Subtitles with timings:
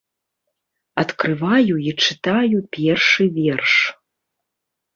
[1.01, 3.73] Адкрываю і чытаю першы верш.